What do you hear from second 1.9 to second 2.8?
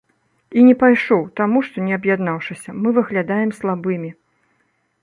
не аб'яднаўшыся,